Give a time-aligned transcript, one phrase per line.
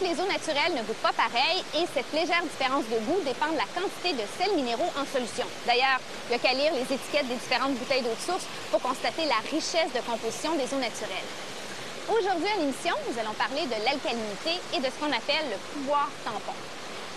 [0.00, 3.60] les eaux naturelles ne goûtent pas pareil et cette légère différence de goût dépend de
[3.60, 5.44] la quantité de sels minéraux en solution.
[5.66, 8.80] D'ailleurs, il n'y a qu'à lire les étiquettes des différentes bouteilles d'eau de source pour
[8.80, 11.28] constater la richesse de composition des eaux naturelles.
[12.08, 16.08] Aujourd'hui à l'émission, nous allons parler de l'alcalinité et de ce qu'on appelle le pouvoir
[16.24, 16.56] tampon.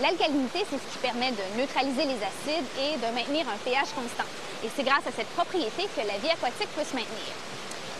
[0.02, 4.27] L'alcalinité, c'est ce qui permet de neutraliser les acides et de maintenir un pH constant.
[4.63, 7.31] Et c'est grâce à cette propriété que la vie aquatique peut se maintenir.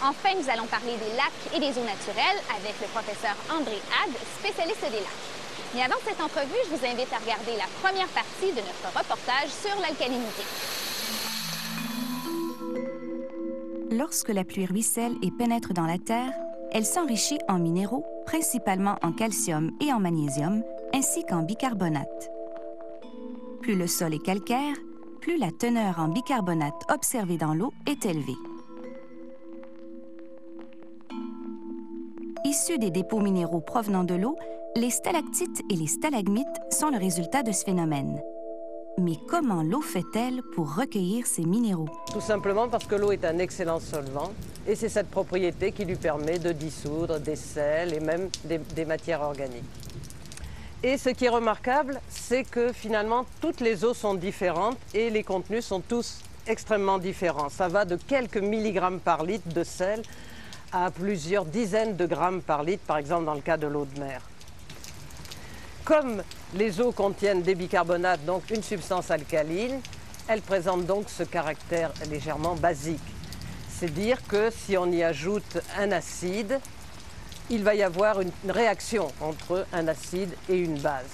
[0.05, 4.12] Enfin, nous allons parler des lacs et des eaux naturelles avec le professeur André Hadd,
[4.38, 5.23] spécialiste des lacs.
[5.73, 9.48] Mais avant cette entrevue, je vous invite à regarder la première partie de notre reportage
[9.48, 10.43] sur l'alcalinité.
[13.91, 16.34] Lorsque la pluie ruisselle et pénètre dans la terre,
[16.74, 22.29] elle s'enrichit en minéraux, principalement en calcium et en magnésium, ainsi qu'en bicarbonate.
[23.62, 24.76] Plus le sol est calcaire,
[25.21, 28.35] plus la teneur en bicarbonate observée dans l'eau est élevée.
[32.54, 34.37] Issus des dépôts minéraux provenant de l'eau,
[34.76, 38.21] les stalactites et les stalagmites sont le résultat de ce phénomène.
[38.99, 41.87] Mais comment l'eau fait-elle pour recueillir ces minéraux?
[42.12, 44.31] Tout simplement parce que l'eau est un excellent solvant
[44.68, 48.85] et c'est cette propriété qui lui permet de dissoudre des sels et même des, des
[48.85, 49.63] matières organiques.
[50.84, 55.24] Et ce qui est remarquable, c'est que finalement toutes les eaux sont différentes et les
[55.24, 57.49] contenus sont tous extrêmement différents.
[57.49, 60.04] Ça va de quelques milligrammes par litre de sel
[60.74, 63.99] à plusieurs dizaines de grammes par litre, par exemple dans le cas de l'eau de
[63.99, 64.22] mer.
[65.85, 66.24] Comme
[66.56, 69.80] les eaux contiennent des bicarbonates, donc une substance alcaline,
[70.28, 73.02] elles présentent donc ce caractère légèrement basique.
[73.69, 76.59] C'est dire que si on y ajoute un acide,
[77.50, 81.09] il va y avoir une réaction entre un acide et une base.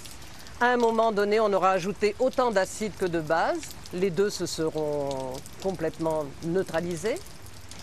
[0.62, 3.59] À un moment donné, on aura ajouté autant d'acide que de base.
[3.94, 5.33] Les deux se seront
[5.63, 7.17] complètement neutralisés.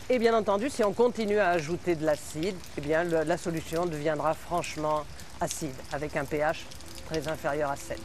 [0.08, 5.04] Et bien entendu, si on continue à ajouter de l'acide, eh la solution deviendra franchement
[5.40, 6.64] acide, avec un pH
[7.06, 7.98] très inférieur à 7.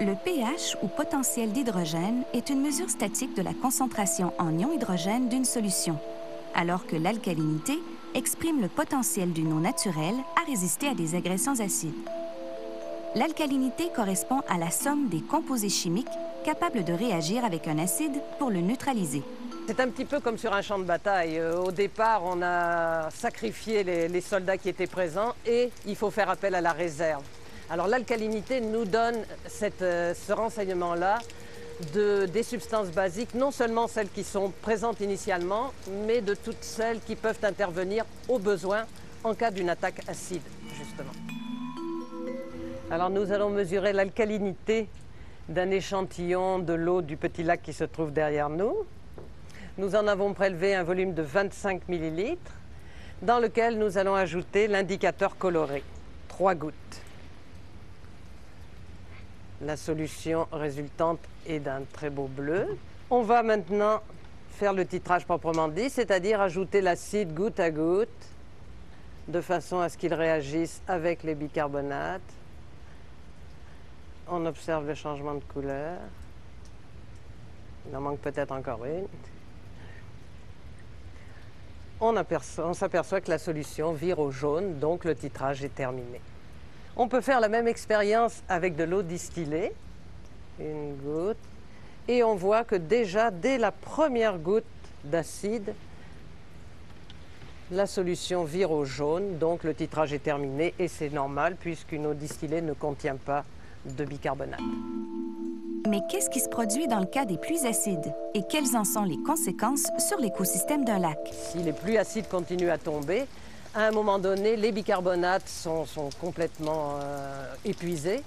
[0.00, 5.28] Le pH, ou potentiel d'hydrogène, est une mesure statique de la concentration en ion hydrogène
[5.28, 5.96] d'une solution,
[6.56, 7.78] alors que l'alcalinité
[8.14, 11.94] exprime le potentiel d'une eau naturelle à résister à des agressions acides.
[13.14, 16.06] L'alcalinité correspond à la somme des composés chimiques
[16.46, 19.20] capables de réagir avec un acide pour le neutraliser.
[19.66, 21.40] C'est un petit peu comme sur un champ de bataille.
[21.40, 26.30] Euh, au départ, on a sacrifié les, soldats qui étaient présents et il faut faire
[26.30, 27.24] appel à la réserve.
[27.68, 29.16] Alors l'alcalinité nous donne
[29.82, 31.18] euh, ce renseignement-là
[31.92, 35.72] de, des substances basiques, non seulement celles qui sont présentes initialement,
[36.06, 38.84] mais de toutes celles qui peuvent intervenir au besoin
[39.24, 40.42] en cas d'une attaque acide,
[40.78, 41.10] justement.
[42.88, 44.86] Alors nous allons mesurer l'alcalinité
[45.48, 48.74] d'un échantillon de l'eau du petit lac qui se trouve derrière nous.
[49.78, 52.36] Nous en avons prélevé un volume de 25 ml
[53.22, 55.82] dans lequel nous allons ajouter l'indicateur coloré,
[56.28, 56.74] 3 gouttes.
[59.62, 62.76] La solution résultante est d'un très beau bleu.
[63.08, 64.00] On va maintenant
[64.50, 68.08] faire le titrage proprement dit, c'est-à-dire ajouter l'acide goutte à goutte
[69.28, 72.20] de façon à ce qu'il réagisse avec les bicarbonates.
[74.28, 75.98] On observe le changement de couleur.
[77.88, 79.06] Il en manque peut-être encore une
[82.00, 86.20] on, s'aperçoit que la solution vire au jaune, donc le titrage est terminé.
[86.96, 89.72] On peut faire la même expérience avec de l'eau distillée,
[90.60, 91.38] une goutte,
[92.08, 94.64] et on voit que déjà, dès la première goutte
[95.04, 95.74] d'acide,
[97.70, 102.14] la solution vire au jaune, donc le titrage est terminé, et c'est normal puisqu'une eau
[102.14, 103.44] distillée ne contient pas
[103.96, 104.60] de bicarbonate.
[105.88, 108.12] Mais qu'est-ce qui se produit dans le cas des pluies acides?
[108.34, 111.18] Et quelles en sont les conséquences sur l'écosystème d'un lac?
[111.32, 113.26] Si les pluies acides continuent à tomber,
[113.74, 115.84] à un moment donné, les bicarbonates sont,
[116.20, 118.22] complètement euh, épuisés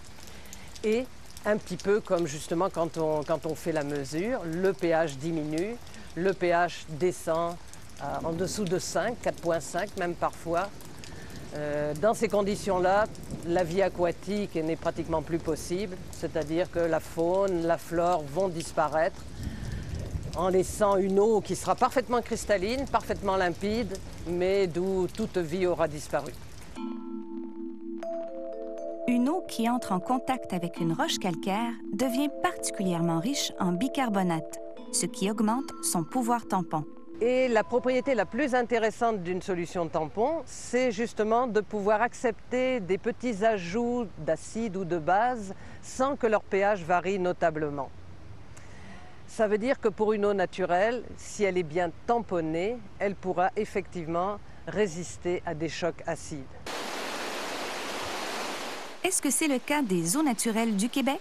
[0.84, 1.06] et
[1.46, 5.76] un petit peu comme justement quand on, quand on fait la mesure, le pH diminue,
[6.16, 7.56] le pH descend
[8.02, 10.70] euh, en dessous de 5, 4.5 même parfois,
[11.56, 13.06] euh, dans ces conditions-là,
[13.48, 19.24] la vie aquatique n'est pratiquement plus possible, c'est-à-dire que la faune, la flore vont disparaître
[20.38, 23.98] en laissant une eau qui sera parfaitement cristalline, parfaitement limpide,
[24.28, 26.32] mais d'où toute vie aura disparu.
[29.08, 34.60] Une eau qui entre en contact avec une roche calcaire devient particulièrement riche en bicarbonate,
[34.94, 36.84] ce qui augmente son pouvoir tampon.
[37.22, 42.98] Et la propriété la plus intéressante d'une solution tampon, c'est justement de pouvoir accepter des
[42.98, 47.90] petits ajouts d'acide ou de base sans que leur pH varie notablement.
[49.28, 53.52] Ça veut dire que pour une eau naturelle, si elle est bien tamponnée, elle pourra
[53.58, 56.40] effectivement résister à des chocs acides.
[59.04, 61.20] est-ce que c'est le cas des eaux naturelles du Québec?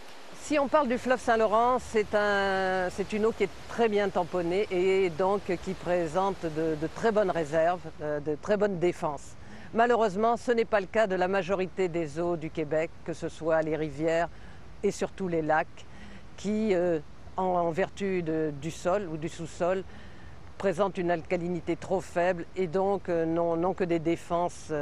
[0.48, 4.66] Si on parle du fleuve Saint-Laurent, c'est un, une eau qui est très bien tamponnée
[4.70, 9.36] et donc qui présente de, très bonnes réserves, euh, de très bonnes défenses.
[9.74, 13.28] Malheureusement, ce n'est pas le cas de la majorité des eaux du Québec, que ce
[13.28, 14.30] soit les rivières
[14.82, 15.84] et surtout les lacs,
[16.38, 17.00] qui, euh,
[17.36, 19.84] en, vertu du sol ou du sous-sol,
[20.56, 24.72] présentent une alcalinité trop faible et donc euh, n'ont que des défenses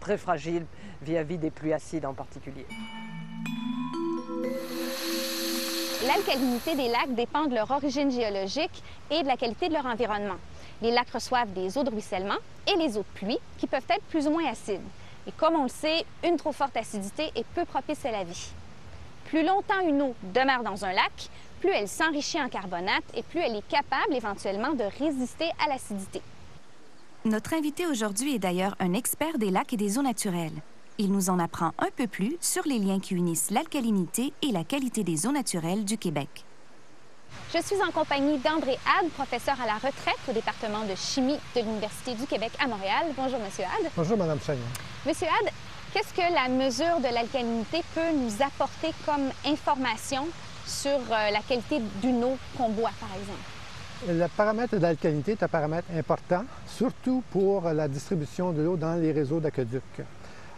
[0.00, 0.66] très fragiles
[1.02, 2.66] vis-à-vis des pluies acides en particulier.
[6.06, 10.36] L'alcalinité des lacs dépend de leur origine géologique et de la qualité de leur environnement.
[10.80, 12.36] Les lacs reçoivent des eaux de ruissellement
[12.68, 14.80] et les eaux de pluie qui peuvent être plus ou moins acides.
[15.26, 18.48] Et comme on le sait, une trop forte acidité est peu propice à la vie.
[19.24, 21.28] Plus longtemps une eau demeure dans un lac,
[21.58, 26.22] plus elle s'enrichit en carbonate et plus elle est capable éventuellement de résister à l'acidité.
[27.24, 30.62] Notre invité aujourd'hui est d'ailleurs un expert des lacs et des eaux naturelles.
[31.00, 34.64] Il nous en apprend un peu plus sur les liens qui unissent l'alcalinité et la
[34.64, 36.44] qualité des eaux naturelles du Québec.
[37.54, 41.60] Je suis en compagnie d'André Had, professeur à la retraite au département de chimie de
[41.60, 43.06] l'Université du Québec à Montréal.
[43.16, 43.88] Bonjour, Monsieur Had.
[43.96, 44.64] Bonjour, Madame Chagnon.
[45.06, 45.52] Monsieur Had,
[45.94, 50.26] qu'est-ce que la mesure de l'alcalinité peut nous apporter comme information
[50.66, 54.18] sur euh, la qualité d'une eau qu'on boit, par exemple?
[54.20, 59.12] Le paramètre d'alcalinité est un paramètre important, surtout pour la distribution de l'eau dans les
[59.12, 60.02] réseaux d'aqueducs.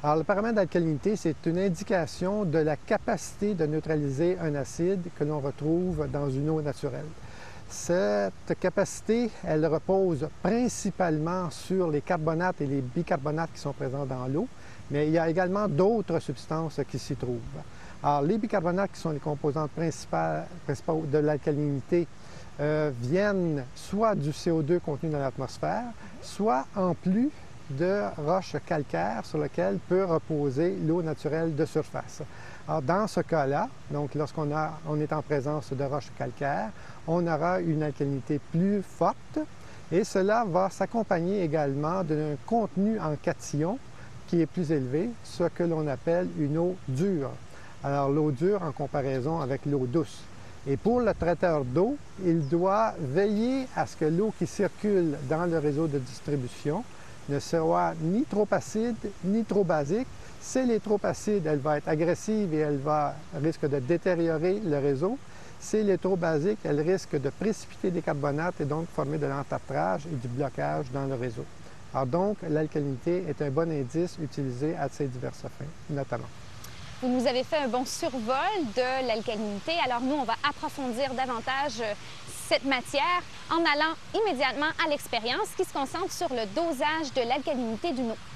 [0.03, 5.25] Alors, le paramètre d'alcalinité, c'est une indication de la capacité de neutraliser un acide que
[5.25, 7.05] l'on retrouve dans une eau naturelle.
[7.69, 14.27] Cette capacité, elle repose principalement sur les carbonates et les bicarbonates qui sont présents dans
[14.27, 14.49] l'eau,
[14.91, 17.39] mais il y a également d'autres substances qui s'y trouvent.
[18.03, 20.47] Alors, les bicarbonates, qui sont les composantes principales,
[21.13, 22.07] de l'alcalinité,
[22.59, 25.85] euh, viennent soit du CO2 contenu dans l'atmosphère,
[26.23, 27.29] soit en plus
[27.71, 32.23] de roches calcaires sur lesquelles peut reposer l'eau naturelle de surface.
[32.83, 34.49] Dans ce cas-là, donc lorsqu'on
[34.89, 36.71] on est en présence de roches calcaires,
[37.07, 39.39] on aura une alcalinité plus forte
[39.91, 43.79] et cela va s'accompagner également d'un contenu en cation
[44.29, 47.31] qui est plus élevé, ce que l'on appelle une eau dure.
[47.83, 50.23] Alors l'eau dure en comparaison avec l'eau douce.
[50.69, 55.47] Et pour le traiteur d'eau, il doit veiller à ce que l'eau qui circule dans
[55.47, 56.85] le réseau de distribution
[57.31, 60.09] ne sera ni trop acide ni trop basique.
[60.41, 64.61] Si elle est trop acide, elle va être agressive et elle va risque de détériorer
[64.65, 65.19] le réseau.
[65.61, 69.27] Si elle est trop basique, elle risque de précipiter des carbonates et donc former de
[69.27, 71.45] l'entartrage et du blocage dans le réseau.
[71.93, 76.29] Alors donc, l'alcalinité est un bon indice utilisé à ces diverses fins, notamment.
[77.03, 79.73] Vous nous avez fait un bon survol de l'alcalinité.
[79.85, 81.95] Alors nous, on va approfondir davantage euh,
[82.51, 87.93] cette matière en allant immédiatement à l'expérience qui se concentre sur le dosage de l'alcalinité
[87.93, 88.30] d'une eau.